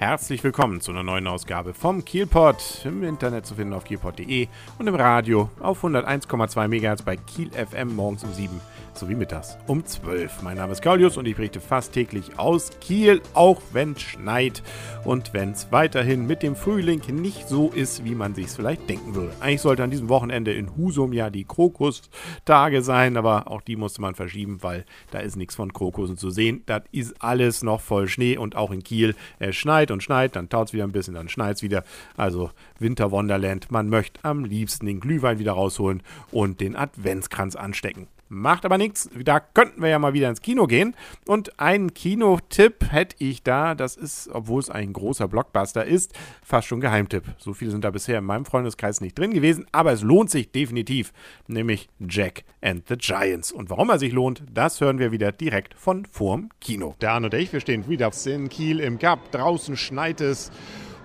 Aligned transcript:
Herzlich 0.00 0.42
willkommen 0.42 0.80
zu 0.80 0.92
einer 0.92 1.02
neuen 1.02 1.26
Ausgabe 1.26 1.74
vom 1.74 2.06
Kielpot. 2.06 2.86
Im 2.86 3.02
Internet 3.02 3.44
zu 3.44 3.54
finden 3.54 3.74
auf 3.74 3.84
kielpot.de 3.84 4.48
und 4.78 4.86
im 4.86 4.94
Radio 4.94 5.50
auf 5.60 5.84
101,2 5.84 6.68
MHz 6.68 7.02
bei 7.02 7.18
Kiel 7.18 7.50
FM 7.50 7.96
morgens 7.96 8.24
um 8.24 8.32
7 8.32 8.58
sowie 8.94 9.14
mittags 9.14 9.56
um 9.66 9.84
12. 9.84 10.42
Mein 10.42 10.56
Name 10.56 10.72
ist 10.72 10.82
Kaulius 10.82 11.16
und 11.16 11.26
ich 11.26 11.36
berichte 11.36 11.60
fast 11.60 11.92
täglich 11.92 12.38
aus 12.38 12.70
Kiel, 12.80 13.20
auch 13.34 13.60
wenn 13.72 13.92
es 13.92 14.02
schneit 14.02 14.62
und 15.04 15.32
wenn 15.32 15.52
es 15.52 15.70
weiterhin 15.70 16.26
mit 16.26 16.42
dem 16.42 16.56
Frühling 16.56 17.00
nicht 17.08 17.48
so 17.48 17.70
ist, 17.70 18.04
wie 18.04 18.14
man 18.14 18.34
sich 18.34 18.46
es 18.46 18.56
vielleicht 18.56 18.88
denken 18.88 19.14
würde. 19.14 19.32
Eigentlich 19.40 19.60
sollte 19.60 19.84
an 19.84 19.90
diesem 19.90 20.08
Wochenende 20.08 20.52
in 20.52 20.76
Husum 20.76 21.12
ja 21.12 21.30
die 21.30 21.44
Krokustage 21.44 22.82
sein, 22.82 23.16
aber 23.16 23.50
auch 23.50 23.62
die 23.62 23.76
musste 23.76 24.00
man 24.00 24.14
verschieben, 24.14 24.62
weil 24.62 24.84
da 25.10 25.20
ist 25.20 25.36
nichts 25.36 25.54
von 25.54 25.72
Krokussen 25.72 26.16
zu 26.16 26.30
sehen. 26.30 26.62
Das 26.66 26.82
ist 26.92 27.22
alles 27.22 27.62
noch 27.62 27.80
voll 27.80 28.08
Schnee 28.08 28.36
und 28.36 28.56
auch 28.56 28.70
in 28.70 28.82
Kiel 28.82 29.14
es 29.38 29.56
schneit 29.56 29.89
und 29.90 30.02
schneit, 30.02 30.36
dann 30.36 30.48
taut 30.48 30.68
es 30.68 30.72
wieder 30.72 30.84
ein 30.84 30.92
bisschen, 30.92 31.14
dann 31.14 31.28
schneit 31.28 31.56
es 31.56 31.62
wieder. 31.62 31.84
Also 32.16 32.50
Winter 32.78 33.10
Wonderland. 33.10 33.70
Man 33.70 33.88
möchte 33.88 34.24
am 34.24 34.44
liebsten 34.44 34.86
den 34.86 35.00
Glühwein 35.00 35.38
wieder 35.38 35.52
rausholen 35.52 36.02
und 36.30 36.60
den 36.60 36.76
Adventskranz 36.76 37.56
anstecken. 37.56 38.08
Macht 38.32 38.64
aber 38.64 38.78
nichts. 38.78 39.10
Da 39.24 39.40
könnten 39.40 39.82
wir 39.82 39.88
ja 39.88 39.98
mal 39.98 40.12
wieder 40.12 40.28
ins 40.28 40.40
Kino 40.40 40.68
gehen. 40.68 40.94
Und 41.26 41.58
einen 41.58 41.94
Kinotipp 41.94 42.92
hätte 42.92 43.16
ich 43.18 43.42
da. 43.42 43.74
Das 43.74 43.96
ist, 43.96 44.30
obwohl 44.32 44.60
es 44.60 44.70
ein 44.70 44.92
großer 44.92 45.26
Blockbuster 45.26 45.84
ist, 45.84 46.16
fast 46.40 46.68
schon 46.68 46.80
Geheimtipp. 46.80 47.24
So 47.38 47.54
viele 47.54 47.72
sind 47.72 47.84
da 47.84 47.90
bisher 47.90 48.18
in 48.18 48.24
meinem 48.24 48.44
Freundeskreis 48.44 49.00
nicht 49.00 49.18
drin 49.18 49.34
gewesen. 49.34 49.66
Aber 49.72 49.90
es 49.90 50.02
lohnt 50.02 50.30
sich 50.30 50.52
definitiv. 50.52 51.12
Nämlich 51.48 51.88
Jack 51.98 52.44
and 52.62 52.86
the 52.86 52.96
Giants. 52.96 53.50
Und 53.50 53.68
warum 53.68 53.90
er 53.90 53.98
sich 53.98 54.12
lohnt, 54.12 54.44
das 54.48 54.80
hören 54.80 55.00
wir 55.00 55.10
wieder 55.10 55.32
direkt 55.32 55.74
von 55.74 56.04
vorm 56.04 56.50
Kino. 56.60 56.94
Der 57.00 57.14
Arne 57.14 57.26
und 57.26 57.34
ich, 57.34 57.52
wir 57.52 57.58
stehen 57.58 57.88
wieder 57.88 58.12
in 58.26 58.48
Kiel 58.48 58.78
im 58.78 59.00
Gap. 59.00 59.32
Draußen 59.32 59.76
schneit 59.80 60.20
es. 60.20 60.50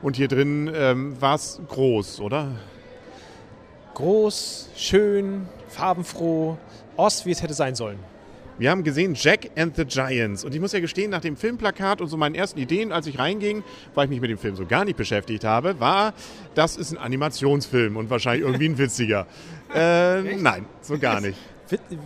Und 0.02 0.16
hier 0.16 0.28
drin 0.28 0.72
ähm, 0.74 1.20
war 1.20 1.36
es 1.36 1.60
groß, 1.68 2.20
oder? 2.20 2.52
Groß, 3.96 4.70
schön, 4.76 5.48
farbenfroh 5.70 6.58
Ost, 6.98 7.26
wie 7.26 7.32
es 7.32 7.42
hätte 7.42 7.54
sein 7.54 7.76
sollen. 7.76 7.98
Wir 8.58 8.72
haben 8.72 8.84
gesehen 8.84 9.16
Jack 9.16 9.50
and 9.58 9.76
the 9.76 9.84
Giants. 9.84 10.46
Und 10.46 10.56
ich 10.56 10.62
muss 10.62 10.72
ja 10.72 10.80
gestehen, 10.80 11.12
nach 11.12 11.20
dem 11.20 11.36
Filmplakat 11.36 12.00
und 12.00 12.08
so 12.08 12.16
meinen 12.16 12.36
ersten 12.36 12.58
Ideen, 12.58 12.94
als 12.94 13.06
ich 13.06 13.20
reinging, 13.20 13.64
weil 13.94 14.06
ich 14.06 14.10
mich 14.10 14.22
mit 14.22 14.30
dem 14.30 14.38
Film 14.38 14.56
so 14.56 14.66
gar 14.66 14.86
nicht 14.86 14.96
beschäftigt 14.96 15.44
habe, 15.44 15.80
war, 15.80 16.14
das 16.54 16.78
ist 16.78 16.92
ein 16.92 16.98
Animationsfilm 16.98 17.98
und 17.98 18.10
wahrscheinlich 18.10 18.46
irgendwie 18.46 18.70
ein 18.70 18.78
witziger. 18.78 19.28
äh, 19.76 20.36
nein, 20.38 20.66
so 20.82 20.98
gar 20.98 21.20
nicht. 21.20 21.38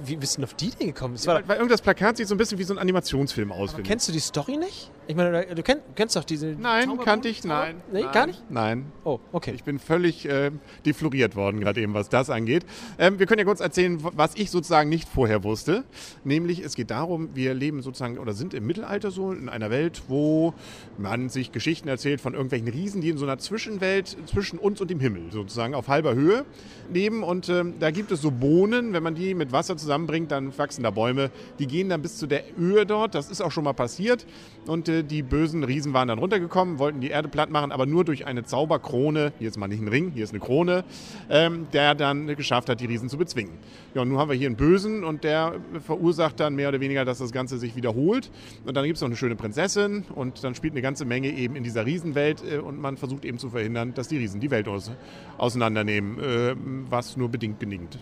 Wie 0.05 0.15
bist 0.15 0.37
du 0.37 0.41
denn 0.41 0.45
auf 0.45 0.53
die 0.55 0.69
Idee 0.69 0.87
gekommen? 0.87 1.15
Ja, 1.21 1.35
weil, 1.35 1.47
weil 1.47 1.57
irgendwas 1.57 1.81
Plakat 1.81 2.17
sieht 2.17 2.27
so 2.27 2.33
ein 2.33 2.37
bisschen 2.37 2.57
wie 2.57 2.63
so 2.63 2.73
ein 2.73 2.79
Animationsfilm 2.79 3.51
aus. 3.51 3.75
Kennst 3.83 4.07
du 4.07 4.11
die 4.11 4.19
Story 4.19 4.57
nicht? 4.57 4.89
Ich 5.09 5.15
meine, 5.15 5.43
du 5.43 5.63
kennst, 5.63 5.83
kennst 5.95 6.15
doch 6.15 6.23
diese. 6.23 6.55
Nein, 6.59 6.99
kannte 7.03 7.29
ich, 7.29 7.43
nein. 7.43 7.77
Nee, 7.91 8.03
nein, 8.03 8.11
gar 8.11 8.27
nicht? 8.27 8.43
Nein. 8.51 8.91
Oh, 9.03 9.19
okay. 9.31 9.53
Ich 9.55 9.63
bin 9.63 9.79
völlig 9.79 10.29
äh, 10.29 10.51
defloriert 10.85 11.35
worden, 11.35 11.59
gerade 11.59 11.81
eben, 11.81 11.95
was 11.95 12.09
das 12.09 12.29
angeht. 12.29 12.63
Ähm, 12.99 13.17
wir 13.17 13.25
können 13.25 13.39
ja 13.39 13.45
kurz 13.45 13.59
erzählen, 13.59 13.97
was 14.03 14.35
ich 14.35 14.51
sozusagen 14.51 14.87
nicht 14.87 15.09
vorher 15.09 15.43
wusste. 15.43 15.83
Nämlich, 16.23 16.59
es 16.59 16.75
geht 16.75 16.91
darum, 16.91 17.29
wir 17.33 17.55
leben 17.55 17.81
sozusagen 17.81 18.19
oder 18.19 18.33
sind 18.33 18.53
im 18.53 18.67
Mittelalter 18.67 19.09
so 19.09 19.31
in 19.31 19.49
einer 19.49 19.71
Welt, 19.71 20.03
wo 20.09 20.53
man 20.99 21.29
sich 21.29 21.51
Geschichten 21.51 21.87
erzählt 21.87 22.21
von 22.21 22.35
irgendwelchen 22.35 22.67
Riesen, 22.67 23.01
die 23.01 23.09
in 23.09 23.17
so 23.17 23.25
einer 23.25 23.39
Zwischenwelt 23.39 24.15
zwischen 24.27 24.59
uns 24.59 24.79
und 24.79 24.91
dem 24.91 24.99
Himmel 24.99 25.31
sozusagen 25.31 25.73
auf 25.73 25.87
halber 25.87 26.13
Höhe 26.13 26.45
leben. 26.93 27.23
Und 27.23 27.49
ähm, 27.49 27.73
da 27.79 27.89
gibt 27.89 28.11
es 28.11 28.21
so 28.21 28.29
Bohnen, 28.29 28.93
wenn 28.93 29.01
man 29.01 29.15
die 29.15 29.33
mit 29.33 29.51
Wasser 29.51 29.75
zusammenbringt, 29.75 30.31
dann 30.31 30.55
wachsen 30.55 30.83
da 30.83 30.91
Bäume. 30.91 31.31
Die 31.57 31.65
gehen 31.65 31.89
dann 31.89 32.03
bis 32.03 32.19
zu 32.19 32.27
der 32.27 32.43
Höhe 32.55 32.85
dort. 32.85 33.15
Das 33.15 33.31
ist 33.31 33.41
auch 33.41 33.51
schon 33.51 33.63
mal 33.63 33.73
passiert. 33.73 34.27
Und 34.67 34.87
äh, 34.87 34.98
die 35.03 35.23
bösen 35.23 35.63
Riesen 35.63 35.93
waren 35.93 36.07
dann 36.07 36.19
runtergekommen, 36.19 36.79
wollten 36.79 37.01
die 37.01 37.09
Erde 37.09 37.27
platt 37.27 37.49
machen, 37.49 37.71
aber 37.71 37.85
nur 37.85 38.05
durch 38.05 38.25
eine 38.25 38.43
Zauberkrone, 38.43 39.33
hier 39.39 39.47
ist 39.47 39.57
mal 39.57 39.67
nicht 39.67 39.81
ein 39.81 39.87
Ring, 39.87 40.11
hier 40.13 40.23
ist 40.23 40.31
eine 40.31 40.39
Krone, 40.39 40.83
ähm, 41.29 41.67
der 41.73 41.95
dann 41.95 42.27
geschafft 42.35 42.69
hat, 42.69 42.79
die 42.79 42.85
Riesen 42.85 43.09
zu 43.09 43.17
bezwingen. 43.17 43.53
Ja, 43.93 44.01
und 44.01 44.09
nun 44.09 44.17
haben 44.17 44.29
wir 44.29 44.35
hier 44.35 44.47
einen 44.47 44.55
Bösen 44.55 45.03
und 45.03 45.23
der 45.23 45.55
verursacht 45.85 46.39
dann 46.39 46.55
mehr 46.55 46.69
oder 46.69 46.79
weniger, 46.79 47.05
dass 47.05 47.19
das 47.19 47.31
Ganze 47.31 47.57
sich 47.57 47.75
wiederholt. 47.75 48.29
Und 48.65 48.75
dann 48.75 48.85
gibt 48.85 48.97
es 48.97 49.01
noch 49.01 49.09
eine 49.09 49.15
schöne 49.15 49.35
Prinzessin 49.35 50.05
und 50.15 50.43
dann 50.43 50.55
spielt 50.55 50.73
eine 50.73 50.81
ganze 50.81 51.05
Menge 51.05 51.29
eben 51.29 51.55
in 51.55 51.63
dieser 51.63 51.85
Riesenwelt 51.85 52.43
äh, 52.43 52.57
und 52.57 52.79
man 52.79 52.97
versucht 52.97 53.25
eben 53.25 53.37
zu 53.37 53.49
verhindern, 53.49 53.93
dass 53.93 54.07
die 54.07 54.17
Riesen 54.17 54.39
die 54.39 54.51
Welt 54.51 54.67
aus, 54.67 54.91
auseinandernehmen, 55.37 56.19
äh, 56.19 56.55
was 56.89 57.17
nur 57.17 57.29
bedingt 57.29 57.59
gelingt. 57.59 57.99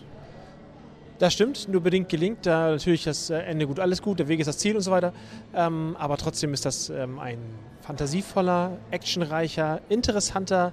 Das 1.18 1.32
stimmt, 1.32 1.68
nur 1.68 1.80
bedingt 1.80 2.08
gelingt. 2.08 2.46
Da 2.46 2.70
natürlich 2.70 3.04
das 3.04 3.30
äh, 3.30 3.38
Ende 3.38 3.66
gut, 3.66 3.80
alles 3.80 4.02
gut, 4.02 4.20
der 4.20 4.28
Weg 4.28 4.40
ist 4.40 4.46
das 4.46 4.58
Ziel 4.58 4.76
und 4.76 4.82
so 4.82 4.90
weiter. 4.90 5.12
Ähm, 5.54 5.96
aber 5.98 6.16
trotzdem 6.16 6.54
ist 6.54 6.64
das 6.64 6.90
ähm, 6.90 7.18
ein 7.18 7.38
fantasievoller, 7.80 8.76
actionreicher, 8.90 9.80
interessanter, 9.88 10.72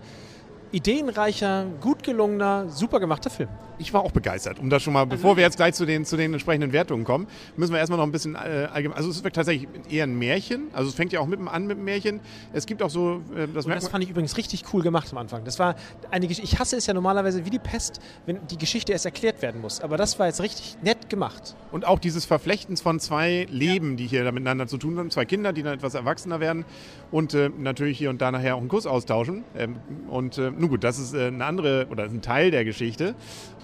ideenreicher, 0.72 1.66
gut 1.82 2.04
gelungener, 2.04 2.70
super 2.70 3.00
gemachter 3.00 3.30
Film 3.30 3.50
ich 3.80 3.94
war 3.94 4.02
auch 4.02 4.12
begeistert. 4.12 4.60
Um 4.60 4.70
das 4.70 4.84
schon 4.84 4.94
mal, 4.94 5.06
bevor 5.06 5.38
wir 5.38 5.44
jetzt 5.44 5.58
gleich 5.58 5.74
zu 5.74 5.86
den, 5.86 6.06
zu 6.06 6.18
den 6.18 6.34
entsprechenden 6.34 6.74
Wertungen 6.74 7.06
kommen, 7.06 7.28
müssen 7.58 7.74
wir 7.74 7.80
erstmal 7.80 7.98
noch 7.98 8.06
ein 8.06 8.12
bisschen 8.12 8.36
äh, 8.36 8.68
allgemein. 8.72 8.98
Also 8.98 9.10
es 9.10 9.18
ist 9.18 9.34
tatsächlich 9.34 9.68
eher 9.90 10.04
ein 10.04 10.18
Märchen. 10.18 10.68
Also 10.74 10.90
es 10.90 10.96
fängt 10.96 11.12
ja 11.12 11.20
auch 11.20 11.28
mit 11.28 11.40
an 11.46 11.68
mit 11.68 11.78
dem 11.78 11.84
Märchen. 11.84 12.20
Es 12.54 12.66
gibt 12.66 12.82
auch 12.82 12.90
so. 12.90 13.22
Äh, 13.36 13.48
das, 13.54 13.66
das 13.66 13.88
fand 13.88 14.04
ich 14.04 14.10
übrigens 14.10 14.38
richtig 14.38 14.64
cool 14.74 14.82
gemacht 14.82 15.10
am 15.12 15.18
Anfang. 15.18 15.44
Das 15.44 15.60
war 15.60 15.76
eine 16.12 16.26
Ich 16.26 16.60
hasse 16.60 16.78
es 16.78 16.86
ja 16.86 16.94
normalerweise 16.94 17.46
wie 17.46 17.50
die 17.50 17.60
Pest, 17.60 18.00
wenn 18.26 18.46
die 18.48 18.58
Geschichte 18.58 18.92
erst 18.92 19.06
erklärt 19.06 19.42
werden 19.42 19.62
muss. 19.62 19.82
Aber 19.82 19.98
das 19.98 20.18
war 20.20 20.28
jetzt 20.28 20.42
richtig 20.42 20.78
nett 20.82 21.10
gemacht. 21.10 21.56
Und 21.72 21.86
auch 21.86 22.00
dieses 22.00 22.26
Verflechtens 22.26 22.82
von 22.82 23.00
zwei 23.00 23.48
Leben, 23.50 23.92
ja. 23.92 23.96
die 23.98 24.08
hier 24.08 24.32
miteinander 24.32 24.68
zu 24.68 24.78
tun 24.78 24.98
haben. 24.98 25.12
Zwei 25.12 25.26
Kinder, 25.26 25.54
die 25.54 25.64
dann 25.64 25.74
etwas 25.74 25.94
erwachsener 25.94 26.40
werden 26.40 26.66
und 27.12 27.34
äh, 27.34 27.50
natürlich 27.58 27.98
hier 27.98 28.10
und 28.10 28.22
da 28.22 28.32
nachher 28.32 28.56
auch 28.56 28.60
einen 28.60 28.70
Kuss 28.70 28.86
austauschen. 28.86 29.44
Ähm, 29.58 29.78
und 30.10 30.38
äh, 30.38 30.52
nun 30.52 30.70
gut, 30.70 30.84
das 30.84 31.00
ist 31.00 31.14
äh, 31.14 31.28
eine 31.28 31.46
andere 31.46 31.88
oder 31.90 32.04
ein 32.04 32.22
Teil 32.22 32.52
der 32.52 32.66
Geschichte. 32.66 33.16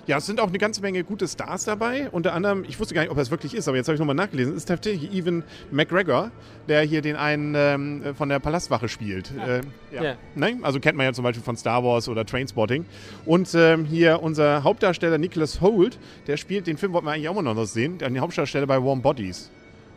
Ja, 0.08 0.18
es 0.18 0.26
sind 0.26 0.40
auch 0.40 0.48
eine 0.48 0.58
ganze 0.58 0.82
Menge 0.82 1.04
gute 1.04 1.28
Stars 1.28 1.66
dabei. 1.66 2.10
Unter 2.10 2.34
anderem, 2.34 2.64
ich 2.68 2.80
wusste 2.80 2.96
gar 2.96 3.02
nicht, 3.02 3.12
ob 3.12 3.18
es 3.18 3.30
wirklich 3.30 3.54
ist, 3.54 3.68
aber 3.68 3.78
jetzt 3.78 3.88
habe 3.88 3.96
ich 3.96 4.00
nochmal 4.00 4.16
nachgelesen, 4.16 4.56
ist 4.56 4.66
tatsächlich 4.66 5.14
Evan 5.14 5.44
McGregor, 5.70 6.32
der 6.68 6.82
hier 6.82 7.02
den 7.02 7.16
einen 7.16 7.54
ähm, 7.56 8.16
von 8.16 8.30
der 8.30 8.40
Palastwache 8.40 8.90
spielt. 8.90 9.32
Ja. 9.38 9.48
Äh, 9.48 9.62
ja. 9.92 10.04
ja. 10.04 10.16
Nein? 10.36 10.60
Also 10.64 10.80
kennt 10.80 10.98
man 10.98 11.06
ja 11.06 11.14
zum 11.14 11.24
Beispiel 11.24 11.44
von 11.44 11.56
Star 11.56 11.84
Wars 11.84 12.10
oder 12.10 12.26
Trainspotting. 12.26 12.86
Und 13.26 13.54
ähm, 13.54 13.86
hier 13.86 14.24
unser 14.24 14.64
Hauptdarsteller 14.64 15.20
Nicholas 15.20 15.62
Holt, 15.62 16.00
der 16.28 16.38
spielt, 16.38 16.68
den 16.68 16.78
Film 16.78 16.94
wollten 16.94 17.06
wir 17.06 17.12
eigentlich 17.12 17.30
auch 17.30 17.36
mal 17.36 17.44
noch 17.44 17.66
sehen, 17.66 18.00
der 18.00 18.12
Hauptdarsteller 18.20 18.66
bei 18.66 18.84
Warm 18.84 19.02
Bodies. 19.02 19.52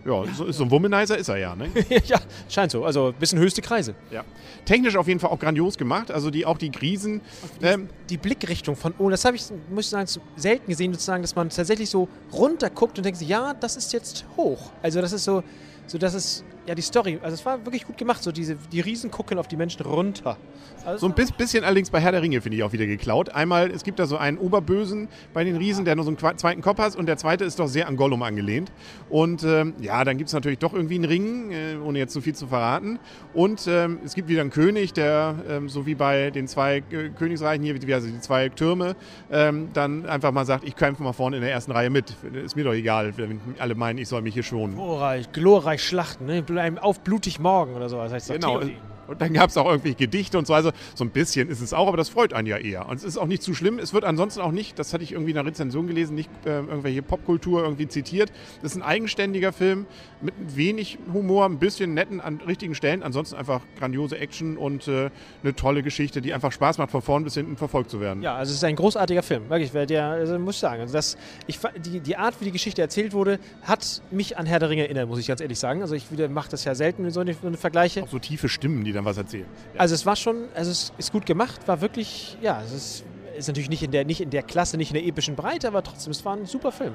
Ja, 0.06 0.24
so, 0.34 0.52
so 0.52 0.64
ein 0.64 0.70
Womanizer 0.70 1.16
ist 1.16 1.28
er 1.28 1.38
ja, 1.38 1.56
ne? 1.56 1.70
ja, 2.04 2.20
scheint 2.48 2.70
so. 2.70 2.84
Also 2.84 3.08
ein 3.08 3.14
bisschen 3.14 3.38
höchste 3.38 3.62
Kreise. 3.62 3.94
Ja. 4.10 4.22
Technisch 4.66 4.96
auf 4.96 5.08
jeden 5.08 5.18
Fall 5.18 5.30
auch 5.30 5.38
grandios 5.38 5.78
gemacht. 5.78 6.10
Also 6.10 6.30
die, 6.30 6.44
auch 6.44 6.58
die 6.58 6.70
Riesen. 6.70 7.22
Die, 7.60 7.66
ähm, 7.66 7.88
die 8.10 8.18
Blickrichtung 8.18 8.76
von 8.76 8.92
oben, 8.98 9.10
das 9.10 9.24
habe 9.24 9.36
ich, 9.36 9.44
muss 9.70 9.86
ich 9.86 9.90
sagen, 9.90 10.08
selten 10.36 10.66
gesehen, 10.70 10.92
sozusagen, 10.92 11.22
dass 11.22 11.34
man 11.34 11.48
tatsächlich 11.48 11.88
so 11.88 12.08
runter 12.32 12.68
guckt 12.68 12.98
und 12.98 13.04
denkt, 13.04 13.20
ja, 13.22 13.54
das 13.54 13.76
ist 13.76 13.92
jetzt 13.92 14.26
hoch. 14.36 14.72
Also 14.82 15.00
das 15.00 15.12
ist 15.12 15.24
so, 15.24 15.42
so 15.86 15.98
dass 15.98 16.14
es 16.14 16.44
ja, 16.66 16.74
die 16.74 16.82
Story, 16.82 17.18
also 17.22 17.34
es 17.34 17.44
war 17.44 17.64
wirklich 17.64 17.86
gut 17.86 17.98
gemacht, 17.98 18.22
so 18.22 18.32
diese, 18.32 18.56
die 18.72 18.80
Riesen 18.80 19.10
gucken 19.10 19.38
auf 19.38 19.48
die 19.48 19.56
Menschen 19.56 19.84
runter. 19.84 20.36
Also 20.84 21.08
so 21.08 21.14
ein 21.14 21.28
bisschen 21.36 21.64
allerdings 21.64 21.90
bei 21.90 22.00
Herr 22.00 22.12
der 22.12 22.22
Ringe 22.22 22.40
finde 22.40 22.56
ich 22.56 22.62
auch 22.62 22.72
wieder 22.72 22.86
geklaut. 22.86 23.30
Einmal, 23.30 23.70
es 23.70 23.84
gibt 23.84 23.98
da 23.98 24.06
so 24.06 24.16
einen 24.16 24.38
Oberbösen 24.38 25.08
bei 25.32 25.44
den 25.44 25.56
Riesen, 25.56 25.84
der 25.84 25.94
nur 25.96 26.04
so 26.04 26.10
einen 26.10 26.38
zweiten 26.38 26.62
Kopf 26.62 26.78
hat 26.78 26.96
und 26.96 27.06
der 27.06 27.16
zweite 27.16 27.44
ist 27.44 27.58
doch 27.58 27.66
sehr 27.66 27.86
an 27.86 27.96
Gollum 27.96 28.22
angelehnt. 28.22 28.72
Und 29.10 29.42
ähm, 29.44 29.74
ja, 29.80 30.04
dann 30.04 30.16
gibt 30.16 30.28
es 30.28 30.34
natürlich 30.34 30.58
doch 30.58 30.72
irgendwie 30.72 30.96
einen 30.96 31.04
Ring, 31.04 31.50
äh, 31.50 31.76
ohne 31.76 31.98
jetzt 31.98 32.12
zu 32.12 32.20
viel 32.20 32.34
zu 32.34 32.46
verraten. 32.46 32.98
Und 33.32 33.66
ähm, 33.66 33.98
es 34.04 34.14
gibt 34.14 34.28
wieder 34.28 34.40
einen 34.40 34.50
König, 34.50 34.92
der 34.92 35.36
ähm, 35.48 35.68
so 35.68 35.86
wie 35.86 35.94
bei 35.94 36.30
den 36.30 36.48
zwei 36.48 36.78
äh, 36.78 37.10
Königsreichen 37.10 37.64
hier, 37.64 37.80
wie 37.80 37.94
also 37.94 38.08
die 38.08 38.20
zwei 38.20 38.48
Türme, 38.48 38.96
ähm, 39.30 39.68
dann 39.74 40.06
einfach 40.06 40.32
mal 40.32 40.44
sagt, 40.44 40.64
ich 40.64 40.76
kämpfe 40.76 41.02
mal 41.02 41.12
vorne 41.12 41.36
in 41.36 41.42
der 41.42 41.52
ersten 41.52 41.72
Reihe 41.72 41.90
mit. 41.90 42.14
Ist 42.32 42.56
mir 42.56 42.64
doch 42.64 42.72
egal, 42.72 43.12
wenn 43.16 43.40
alle 43.58 43.74
meinen, 43.74 43.98
ich 43.98 44.08
soll 44.08 44.22
mich 44.22 44.34
hier 44.34 44.42
schonen. 44.42 44.74
Glorreich, 44.74 45.30
glorreich 45.32 45.73
schlachten, 45.82 46.26
ne? 46.26 46.44
auf 46.80 47.00
blutig 47.00 47.38
morgen 47.38 47.74
oder 47.74 47.88
so. 47.88 47.96
Das 47.98 48.12
heißt 48.12 48.32
genau. 48.32 48.60
Und 49.08 49.20
dann 49.20 49.32
gab 49.32 49.50
es 49.50 49.56
auch 49.56 49.66
irgendwie 49.66 49.94
Gedichte 49.94 50.38
und 50.38 50.46
so. 50.46 50.54
Also 50.54 50.72
so 50.94 51.04
ein 51.04 51.10
bisschen 51.10 51.48
ist 51.48 51.60
es 51.60 51.72
auch, 51.72 51.88
aber 51.88 51.96
das 51.96 52.08
freut 52.08 52.32
einen 52.32 52.46
ja 52.46 52.56
eher. 52.56 52.88
Und 52.88 52.96
es 52.96 53.04
ist 53.04 53.18
auch 53.18 53.26
nicht 53.26 53.42
zu 53.42 53.54
schlimm. 53.54 53.78
Es 53.78 53.92
wird 53.92 54.04
ansonsten 54.04 54.40
auch 54.40 54.52
nicht, 54.52 54.78
das 54.78 54.92
hatte 54.92 55.04
ich 55.04 55.12
irgendwie 55.12 55.32
in 55.32 55.38
einer 55.38 55.48
Rezension 55.48 55.86
gelesen, 55.86 56.14
nicht 56.14 56.30
äh, 56.44 56.58
irgendwelche 56.60 57.02
Popkultur 57.02 57.62
irgendwie 57.62 57.88
zitiert. 57.88 58.32
Das 58.62 58.72
ist 58.72 58.76
ein 58.76 58.82
eigenständiger 58.82 59.52
Film 59.52 59.86
mit 60.20 60.34
wenig 60.56 60.98
Humor, 61.12 61.44
ein 61.46 61.58
bisschen 61.58 61.94
netten 61.94 62.20
an 62.20 62.40
richtigen 62.46 62.74
Stellen. 62.74 63.02
Ansonsten 63.02 63.36
einfach 63.36 63.60
grandiose 63.78 64.18
Action 64.18 64.56
und 64.56 64.88
äh, 64.88 65.10
eine 65.42 65.54
tolle 65.54 65.82
Geschichte, 65.82 66.22
die 66.22 66.32
einfach 66.32 66.52
Spaß 66.52 66.78
macht, 66.78 66.90
von 66.90 67.02
vorn 67.02 67.24
bis 67.24 67.34
hinten 67.34 67.56
verfolgt 67.56 67.90
zu 67.90 68.00
werden. 68.00 68.22
Ja, 68.22 68.34
also 68.34 68.50
es 68.50 68.56
ist 68.56 68.64
ein 68.64 68.76
großartiger 68.76 69.22
Film. 69.22 69.48
Wirklich, 69.48 69.70
der, 69.72 70.06
also 70.06 70.38
muss 70.38 70.56
ich 70.56 70.60
sagen. 70.60 70.80
Also 70.80 70.94
das, 70.94 71.16
ich, 71.46 71.58
die, 71.84 72.00
die 72.00 72.16
Art, 72.16 72.40
wie 72.40 72.46
die 72.46 72.52
Geschichte 72.52 72.80
erzählt 72.80 73.12
wurde, 73.12 73.38
hat 73.62 74.02
mich 74.10 74.38
an 74.38 74.46
Herr 74.46 74.58
der 74.58 74.70
Ringe 74.70 74.84
erinnert, 74.84 75.08
muss 75.08 75.18
ich 75.18 75.26
ganz 75.26 75.40
ehrlich 75.40 75.58
sagen. 75.58 75.82
Also 75.82 75.94
ich 75.94 76.06
mache 76.30 76.50
das 76.50 76.64
ja 76.64 76.74
selten 76.74 77.04
in 77.04 77.10
so 77.10 77.20
eine, 77.20 77.34
so 77.34 77.46
eine 77.46 77.56
Vergleiche. 77.56 78.02
Auch 78.02 78.08
so 78.08 78.18
tiefe 78.18 78.48
Stimmen, 78.48 78.84
die 78.84 78.92
dann 78.94 79.04
was 79.04 79.16
erzählen. 79.16 79.46
Ja. 79.74 79.80
Also 79.80 79.94
es 79.94 80.06
war 80.06 80.16
schon, 80.16 80.48
also 80.54 80.70
es 80.70 80.92
ist 80.98 81.12
gut 81.12 81.26
gemacht, 81.26 81.66
war 81.66 81.80
wirklich, 81.80 82.38
ja, 82.40 82.62
es 82.64 82.72
ist, 82.72 83.04
ist 83.36 83.48
natürlich 83.48 83.70
nicht 83.70 83.82
in, 83.82 83.90
der, 83.90 84.04
nicht 84.04 84.20
in 84.20 84.30
der 84.30 84.42
Klasse, 84.42 84.76
nicht 84.76 84.90
in 84.90 84.94
der 84.94 85.06
epischen 85.06 85.36
Breite, 85.36 85.68
aber 85.68 85.82
trotzdem, 85.82 86.10
es 86.10 86.24
war 86.24 86.36
ein 86.36 86.46
super 86.46 86.72
Film. 86.72 86.94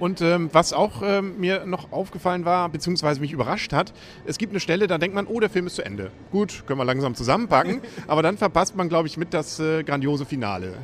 Und 0.00 0.20
ähm, 0.20 0.48
was 0.52 0.72
auch 0.72 1.02
ähm, 1.02 1.38
mir 1.40 1.66
noch 1.66 1.92
aufgefallen 1.92 2.44
war, 2.44 2.68
beziehungsweise 2.68 3.20
mich 3.20 3.32
überrascht 3.32 3.72
hat, 3.72 3.92
es 4.26 4.38
gibt 4.38 4.52
eine 4.52 4.60
Stelle, 4.60 4.86
da 4.86 4.98
denkt 4.98 5.14
man, 5.14 5.26
oh, 5.26 5.40
der 5.40 5.50
Film 5.50 5.66
ist 5.66 5.76
zu 5.76 5.84
Ende. 5.84 6.10
Gut, 6.30 6.64
können 6.66 6.78
wir 6.78 6.84
langsam 6.84 7.14
zusammenpacken. 7.14 7.80
aber 8.06 8.22
dann 8.22 8.38
verpasst 8.38 8.76
man, 8.76 8.88
glaube 8.88 9.08
ich, 9.08 9.16
mit 9.16 9.34
das 9.34 9.58
äh, 9.58 9.82
grandiose 9.82 10.24
Finale. 10.24 10.74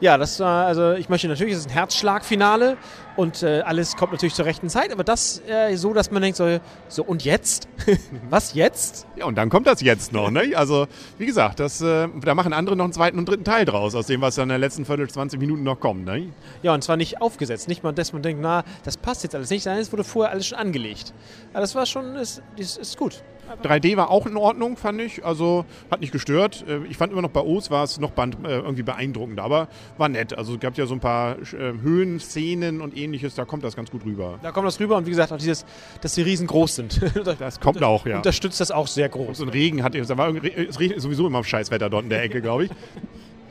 Ja, 0.00 0.16
das 0.16 0.38
war, 0.38 0.66
also 0.66 0.92
ich 0.92 1.08
möchte 1.08 1.26
natürlich, 1.26 1.54
es 1.54 1.60
ist 1.60 1.66
ein 1.66 1.72
Herzschlagfinale 1.72 2.76
und 3.16 3.42
äh, 3.42 3.62
alles 3.62 3.96
kommt 3.96 4.12
natürlich 4.12 4.34
zur 4.34 4.44
rechten 4.44 4.68
Zeit, 4.68 4.92
aber 4.92 5.02
das 5.02 5.42
äh, 5.48 5.74
so, 5.74 5.92
dass 5.92 6.12
man 6.12 6.22
denkt, 6.22 6.36
so, 6.36 6.60
so 6.86 7.02
und 7.02 7.24
jetzt? 7.24 7.68
Was 8.30 8.54
jetzt? 8.54 9.08
Ja, 9.16 9.24
und 9.24 9.34
dann 9.34 9.50
kommt 9.50 9.66
das 9.66 9.80
jetzt 9.80 10.12
noch, 10.12 10.30
ne? 10.30 10.52
Also, 10.54 10.86
wie 11.18 11.26
gesagt, 11.26 11.58
das, 11.58 11.80
äh, 11.80 12.06
da 12.22 12.36
machen 12.36 12.52
andere 12.52 12.76
noch 12.76 12.84
einen 12.84 12.92
zweiten 12.92 13.18
und 13.18 13.28
dritten 13.28 13.42
Teil 13.42 13.64
draus, 13.64 13.96
aus 13.96 14.06
dem, 14.06 14.20
was 14.20 14.36
dann 14.36 14.44
in 14.44 14.50
der 14.50 14.58
letzten 14.58 14.84
Viertel, 14.84 15.10
20 15.10 15.40
Minuten 15.40 15.64
noch 15.64 15.80
kommt, 15.80 16.04
ne? 16.04 16.28
Ja, 16.62 16.74
und 16.74 16.84
zwar 16.84 16.96
nicht 16.96 17.20
aufgesetzt, 17.20 17.66
nicht 17.66 17.82
mal, 17.82 17.92
dass 17.92 18.12
man 18.12 18.22
denkt, 18.22 18.40
na, 18.40 18.62
das 18.84 18.96
passt 18.96 19.24
jetzt 19.24 19.34
alles 19.34 19.50
nicht, 19.50 19.64
sondern 19.64 19.82
es 19.82 19.90
wurde 19.90 20.04
vorher 20.04 20.30
alles 20.30 20.46
schon 20.46 20.58
angelegt. 20.58 21.12
Aber 21.52 21.62
das 21.62 21.74
war 21.74 21.86
schon, 21.86 22.14
ist, 22.14 22.40
ist, 22.56 22.78
ist 22.78 22.96
gut. 22.96 23.24
3D 23.62 23.96
war 23.96 24.10
auch 24.10 24.26
in 24.26 24.36
Ordnung, 24.36 24.76
fand 24.76 25.00
ich. 25.00 25.24
Also 25.24 25.64
hat 25.90 26.00
nicht 26.00 26.12
gestört. 26.12 26.64
Äh, 26.68 26.80
ich 26.88 26.96
fand 26.96 27.12
immer 27.12 27.22
noch 27.22 27.30
bei 27.30 27.40
O's 27.40 27.70
war 27.70 27.84
es 27.84 27.98
noch 27.98 28.12
äh, 28.16 28.30
irgendwie 28.44 28.82
beeindruckend, 28.82 29.40
aber 29.40 29.68
war 29.96 30.08
nett. 30.08 30.36
Also 30.36 30.54
es 30.54 30.60
gab 30.60 30.76
ja 30.76 30.86
so 30.86 30.94
ein 30.94 31.00
paar 31.00 31.38
äh, 31.38 31.72
Höhenszenen 31.80 32.80
und 32.80 32.96
ähnliches, 32.96 33.34
da 33.34 33.44
kommt 33.44 33.64
das 33.64 33.76
ganz 33.76 33.90
gut 33.90 34.04
rüber. 34.04 34.38
Da 34.42 34.52
kommt 34.52 34.66
das 34.66 34.78
rüber 34.80 34.96
und 34.96 35.06
wie 35.06 35.10
gesagt, 35.10 35.32
auch 35.32 35.38
dieses, 35.38 35.64
dass 36.00 36.14
die 36.14 36.22
Riesen 36.22 36.46
groß 36.46 36.76
sind. 36.76 37.00
das 37.38 37.60
kommt 37.60 37.82
auch, 37.82 38.06
ja. 38.06 38.16
Unterstützt 38.16 38.60
das 38.60 38.70
auch 38.70 38.86
sehr 38.86 39.08
groß. 39.08 39.28
Und 39.28 39.34
so 39.34 39.44
ein 39.44 39.50
Regen 39.50 39.82
hat, 39.82 39.94
es 39.94 40.10
regnet 40.10 41.00
sowieso 41.00 41.26
immer 41.26 41.38
auf 41.38 41.46
Scheißwetter 41.46 41.90
dort 41.90 42.04
in 42.04 42.10
der 42.10 42.22
Ecke, 42.22 42.40
glaube 42.40 42.66
ich. 42.66 42.70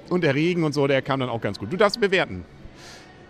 Und 0.10 0.24
der 0.24 0.36
Regen 0.36 0.64
und 0.64 0.74
so, 0.74 0.88
der 0.88 1.02
kam 1.02 1.20
dann 1.20 1.30
auch 1.30 1.42
ganz 1.42 1.60
gut. 1.60 1.72
Du 1.72 1.78
darfst 1.78 2.00
bewerten. 2.00 2.46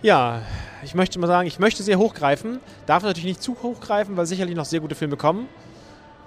Ja, 0.04 0.44
ich 0.84 0.94
möchte 0.94 1.18
mal 1.18 1.28
sagen, 1.28 1.48
ich 1.48 1.58
möchte 1.58 1.82
sehr 1.82 1.98
hochgreifen. 1.98 2.60
Darf 2.86 3.02
natürlich 3.02 3.26
nicht 3.26 3.42
zu 3.42 3.58
hochgreifen, 3.64 4.16
weil 4.16 4.28
sicherlich 4.28 4.56
noch 4.56 4.66
sehr 4.66 4.80
gute 4.80 4.94
Filme 4.94 5.18
kommen. 5.18 5.48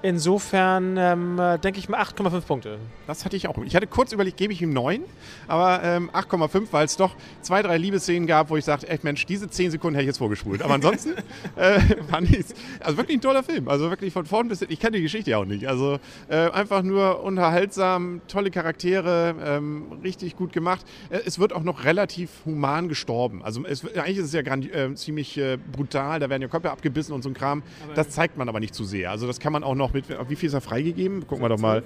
Insofern 0.02 0.96
ähm, 0.96 1.40
denke 1.62 1.78
ich 1.78 1.88
mal 1.88 2.00
8,5 2.00 2.40
Punkte. 2.42 2.78
Das 3.06 3.24
hatte 3.24 3.36
ich 3.36 3.48
auch. 3.48 3.58
Ich 3.64 3.76
hatte 3.76 3.86
kurz 3.86 4.12
überlegt, 4.12 4.36
gebe 4.36 4.52
ich 4.52 4.62
ihm 4.62 4.72
9, 4.72 5.02
aber 5.48 5.82
ähm, 5.82 6.10
8,5, 6.10 6.68
weil 6.70 6.86
es 6.86 6.96
doch 6.96 7.14
zwei, 7.42 7.62
drei 7.62 7.76
Liebesszenen 7.76 8.26
gab, 8.26 8.50
wo 8.50 8.56
ich 8.56 8.64
sagte, 8.64 8.88
echt 8.88 9.04
Mensch, 9.04 9.26
diese 9.26 9.50
10 9.50 9.72
Sekunden 9.72 9.94
hätte 9.94 10.04
ich 10.04 10.08
jetzt 10.08 10.18
vorgespult. 10.18 10.62
Aber 10.62 10.74
ansonsten 10.74 11.14
äh, 11.56 11.80
fand 12.08 12.30
ich 12.30 12.40
es 12.40 12.54
also 12.80 12.98
wirklich 12.98 13.18
ein 13.18 13.20
toller 13.20 13.42
Film. 13.42 13.68
Also 13.68 13.90
wirklich 13.90 14.12
von 14.12 14.26
vorn 14.26 14.48
bis 14.48 14.60
hin. 14.60 14.68
Ich 14.70 14.80
kenne 14.80 14.96
die 14.96 15.02
Geschichte 15.02 15.30
ja 15.32 15.38
auch 15.38 15.44
nicht. 15.44 15.66
Also 15.66 15.98
äh, 16.28 16.50
einfach 16.50 16.82
nur 16.82 17.22
unterhaltsam, 17.22 18.22
tolle 18.28 18.50
Charaktere, 18.50 19.34
ähm, 19.44 19.92
richtig 20.02 20.36
gut 20.36 20.52
gemacht. 20.52 20.84
Äh, 21.10 21.20
es 21.26 21.38
wird 21.38 21.52
auch 21.52 21.62
noch 21.62 21.84
relativ 21.84 22.30
human 22.44 22.88
gestorben. 22.88 23.42
Also 23.42 23.64
es, 23.64 23.84
eigentlich 23.96 24.18
ist 24.18 24.26
es 24.26 24.32
ja 24.32 24.40
äh, 24.40 24.94
ziemlich 24.94 25.36
äh, 25.36 25.56
brutal. 25.56 26.20
Da 26.20 26.30
werden 26.30 26.42
ja 26.42 26.48
Köpfe 26.48 26.70
abgebissen 26.70 27.14
und 27.14 27.22
so 27.22 27.28
ein 27.28 27.34
Kram. 27.34 27.62
Aber 27.84 27.94
das 27.94 28.10
zeigt 28.10 28.36
man 28.36 28.48
aber 28.48 28.60
nicht 28.60 28.74
zu 28.74 28.84
sehr. 28.84 29.10
Also 29.10 29.26
das 29.26 29.40
kann 29.40 29.52
man 29.52 29.64
auch 29.64 29.74
noch 29.74 29.89
noch 29.90 29.94
mit. 29.94 30.30
Wie 30.30 30.36
viel 30.36 30.46
ist 30.48 30.54
er 30.54 30.60
freigegeben? 30.60 31.26
Gucken 31.26 31.44
wir 31.44 31.48
doch 31.48 31.58
mal. 31.58 31.82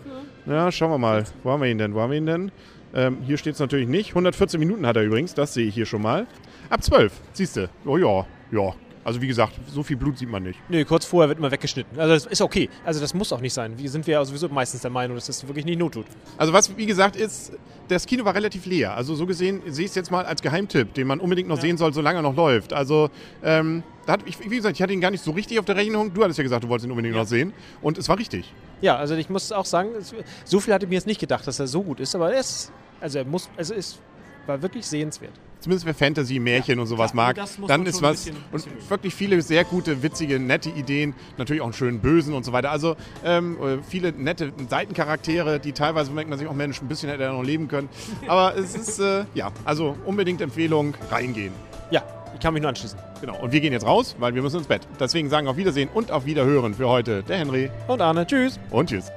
Ja, 0.46 0.70
schauen 0.70 0.90
wir 0.90 0.98
mal. 0.98 1.24
Wo 1.42 1.50
haben 1.50 1.62
wir 1.62 1.70
ihn 1.70 1.78
denn? 1.78 1.94
Wo 1.94 2.00
haben 2.00 2.10
wir 2.10 2.18
ihn 2.18 2.26
denn? 2.26 2.52
Ähm, 2.94 3.18
hier 3.26 3.38
steht 3.38 3.54
es 3.54 3.60
natürlich 3.60 3.88
nicht. 3.88 4.10
114 4.10 4.60
Minuten 4.60 4.86
hat 4.86 4.96
er 4.96 5.02
übrigens, 5.02 5.34
das 5.34 5.54
sehe 5.54 5.66
ich 5.66 5.74
hier 5.74 5.86
schon 5.86 6.02
mal. 6.02 6.26
Ab 6.70 6.82
12, 6.82 7.12
siehst 7.32 7.56
du. 7.56 7.68
Oh 7.84 7.98
ja, 7.98 8.24
ja. 8.52 8.72
Also 9.02 9.20
wie 9.20 9.26
gesagt, 9.26 9.60
so 9.68 9.82
viel 9.82 9.96
Blut 9.96 10.16
sieht 10.16 10.30
man 10.30 10.42
nicht. 10.42 10.58
Nö, 10.70 10.82
kurz 10.84 11.04
vorher 11.04 11.28
wird 11.28 11.38
immer 11.38 11.50
weggeschnitten. 11.50 11.98
Also 12.00 12.14
das 12.14 12.26
ist 12.26 12.40
okay. 12.40 12.70
Also 12.84 13.00
das 13.00 13.12
muss 13.12 13.32
auch 13.32 13.40
nicht 13.40 13.52
sein. 13.52 13.76
Wir 13.76 13.90
sind 13.90 14.06
ja 14.06 14.24
sowieso 14.24 14.48
meistens 14.48 14.80
der 14.80 14.90
Meinung, 14.90 15.16
dass 15.16 15.26
das 15.26 15.46
wirklich 15.46 15.66
nicht 15.66 15.78
not 15.78 15.92
tut. 15.92 16.06
Also 16.38 16.54
was, 16.54 16.74
wie 16.76 16.86
gesagt, 16.86 17.16
ist, 17.16 17.52
das 17.88 18.06
Kino 18.06 18.24
war 18.24 18.34
relativ 18.34 18.64
leer. 18.64 18.94
Also 18.94 19.14
so 19.14 19.26
gesehen 19.26 19.60
sehe 19.66 19.84
ich 19.84 19.90
es 19.90 19.94
jetzt 19.94 20.10
mal 20.10 20.24
als 20.24 20.40
Geheimtipp, 20.40 20.94
den 20.94 21.06
man 21.06 21.20
unbedingt 21.20 21.48
noch 21.48 21.56
ja. 21.56 21.62
sehen 21.62 21.76
soll, 21.76 21.92
solange 21.92 22.20
er 22.20 22.22
noch 22.22 22.36
läuft. 22.36 22.72
Also 22.72 23.10
ähm, 23.42 23.82
hat, 24.12 24.20
ich, 24.26 24.38
wie 24.38 24.56
gesagt, 24.56 24.76
ich 24.76 24.82
hatte 24.82 24.92
ihn 24.92 25.00
gar 25.00 25.10
nicht 25.10 25.24
so 25.24 25.32
richtig 25.32 25.58
auf 25.58 25.64
der 25.64 25.76
Rechnung. 25.76 26.12
Du 26.12 26.22
hattest 26.22 26.38
ja 26.38 26.42
gesagt, 26.42 26.64
du 26.64 26.68
wolltest 26.68 26.86
ihn 26.86 26.90
unbedingt 26.90 27.14
ja. 27.14 27.22
noch 27.22 27.28
sehen. 27.28 27.52
Und 27.82 27.98
es 27.98 28.08
war 28.08 28.18
richtig. 28.18 28.52
Ja, 28.80 28.96
also 28.96 29.14
ich 29.14 29.30
muss 29.30 29.52
auch 29.52 29.64
sagen, 29.64 29.90
so 30.44 30.60
viel 30.60 30.74
hatte 30.74 30.84
ich 30.84 30.88
mir 30.88 30.96
jetzt 30.96 31.06
nicht 31.06 31.20
gedacht, 31.20 31.46
dass 31.46 31.58
er 31.58 31.66
so 31.66 31.82
gut 31.82 32.00
ist. 32.00 32.14
Aber 32.14 32.32
er 32.32 32.40
ist, 32.40 32.72
also 33.00 33.18
er 33.18 33.24
muss, 33.24 33.48
also 33.56 33.74
ist, 33.74 33.98
war 34.46 34.60
wirklich 34.60 34.86
sehenswert 34.86 35.32
zumindest 35.64 35.86
wer 35.86 35.94
Fantasy, 35.94 36.38
Märchen 36.38 36.76
ja, 36.76 36.82
und 36.82 36.86
sowas 36.86 37.14
mag, 37.14 37.36
dann 37.66 37.86
ist 37.86 38.02
was. 38.02 38.24
Bisschen, 38.24 38.36
und 38.52 38.90
wirklich 38.90 39.14
viele 39.14 39.40
sehr 39.42 39.64
gute, 39.64 40.02
witzige, 40.02 40.38
nette 40.38 40.68
Ideen. 40.68 41.14
Natürlich 41.38 41.62
auch 41.62 41.66
einen 41.66 41.72
schönen 41.72 42.00
Bösen 42.00 42.34
und 42.34 42.44
so 42.44 42.52
weiter. 42.52 42.70
Also 42.70 42.96
ähm, 43.24 43.56
äh, 43.60 43.82
viele 43.82 44.12
nette 44.12 44.52
Seitencharaktere, 44.68 45.58
die 45.58 45.72
teilweise 45.72 46.12
merkt 46.12 46.28
man 46.28 46.38
sich 46.38 46.46
auch, 46.46 46.54
Mensch, 46.54 46.80
ein 46.82 46.88
bisschen 46.88 47.08
hätte 47.08 47.24
er 47.24 47.32
noch 47.32 47.42
leben 47.42 47.68
können. 47.68 47.88
Aber 48.28 48.56
es 48.56 48.74
ist, 48.74 49.00
äh, 49.00 49.24
ja, 49.34 49.50
also 49.64 49.96
unbedingt 50.04 50.42
Empfehlung, 50.42 50.94
reingehen. 51.10 51.52
Ja, 51.90 52.04
ich 52.34 52.40
kann 52.40 52.54
mich 52.54 52.62
nur 52.62 52.68
anschließen. 52.68 52.98
Genau. 53.20 53.38
Und 53.40 53.52
wir 53.52 53.60
gehen 53.60 53.72
jetzt 53.72 53.86
raus, 53.86 54.16
weil 54.18 54.34
wir 54.34 54.42
müssen 54.42 54.58
ins 54.58 54.66
Bett. 54.66 54.82
Deswegen 55.00 55.28
sagen 55.30 55.48
auf 55.48 55.56
Wiedersehen 55.56 55.88
und 55.92 56.10
auf 56.10 56.26
Wiederhören 56.26 56.74
für 56.74 56.88
heute 56.88 57.22
der 57.22 57.38
Henry. 57.38 57.70
Und 57.86 58.00
Arne. 58.00 58.26
Tschüss. 58.26 58.58
Und 58.70 58.90
tschüss. 58.90 59.10